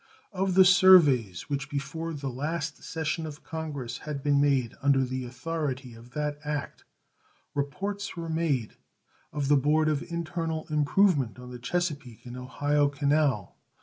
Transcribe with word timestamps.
Of 0.31 0.55
the 0.55 0.65
surveys 0.65 1.47
which 1.47 1.69
before 1.69 2.11
the 2.15 2.27
last 2.31 2.81
session 2.83 3.27
of 3.27 3.43
Congress 3.43 3.99
had 3.99 4.23
been 4.23 4.41
made 4.41 4.73
under 4.81 5.03
the 5.03 5.25
authority 5.25 5.93
of 5.93 6.13
that 6.13 6.39
act, 6.43 6.85
reports 7.53 8.17
were 8.17 8.27
made 8.27 8.77
Of 9.31 9.47
the 9.47 9.57
Board 9.57 9.87
of 9.89 10.01
Internal 10.01 10.65
Improvement, 10.71 11.37
on 11.37 11.51
the 11.51 11.59
Chesapeake 11.59 12.25
and 12.25 12.35
Ohio 12.35 12.89
Canal. 12.89 13.55